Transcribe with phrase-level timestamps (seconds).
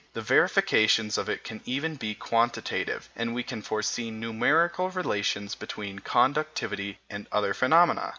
[0.13, 5.99] The verifications of it can even be quantitative, and we can foresee numerical relations between
[5.99, 8.09] conductivity and other phenomena.